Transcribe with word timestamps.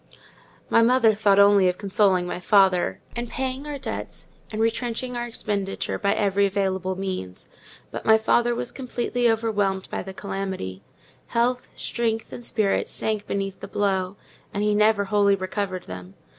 My 0.67 0.81
mother 0.81 1.13
thought 1.13 1.37
only 1.37 1.69
of 1.69 1.77
consoling 1.77 2.25
my 2.25 2.39
father, 2.39 2.99
and 3.15 3.29
paying 3.29 3.67
our 3.67 3.77
debts 3.77 4.29
and 4.51 4.59
retrenching 4.59 5.15
our 5.15 5.27
expenditure 5.27 5.99
by 5.99 6.15
every 6.15 6.47
available 6.47 6.95
means; 6.95 7.49
but 7.91 8.03
my 8.03 8.17
father 8.17 8.55
was 8.55 8.71
completely 8.71 9.29
overwhelmed 9.29 9.87
by 9.91 10.01
the 10.01 10.11
calamity: 10.15 10.81
health, 11.27 11.67
strength, 11.75 12.33
and 12.33 12.43
spirits 12.43 12.89
sank 12.89 13.27
beneath 13.27 13.59
the 13.59 13.67
blow, 13.67 14.17
and 14.51 14.63
he 14.63 14.73
never 14.73 15.03
wholly 15.05 15.35
recovered 15.35 15.83
them. 15.83 16.15